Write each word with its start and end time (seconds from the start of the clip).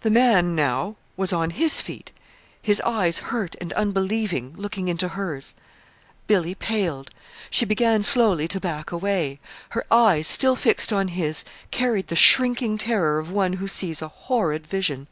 The 0.00 0.08
man, 0.10 0.54
now, 0.54 0.96
was 1.18 1.34
on 1.34 1.50
his 1.50 1.82
feet, 1.82 2.12
his 2.62 2.80
eyes 2.80 3.18
hurt 3.18 3.56
and 3.60 3.74
unbelieving, 3.74 4.54
looking 4.56 4.88
into 4.88 5.08
hers. 5.08 5.54
Billy 6.26 6.54
paled. 6.54 7.10
She 7.50 7.66
began 7.66 8.02
slowly 8.02 8.48
to 8.48 8.58
back 8.58 8.90
away. 8.90 9.38
Her 9.76 9.84
eyes, 9.90 10.26
still 10.26 10.56
fixed 10.56 10.94
on 10.94 11.08
his, 11.08 11.44
carried 11.70 12.06
the 12.06 12.16
shrinking 12.16 12.78
terror 12.78 13.18
of 13.18 13.30
one 13.30 13.52
who 13.52 13.68
sees 13.68 14.00
a 14.00 14.08
horrid 14.08 14.66
vision. 14.66 15.08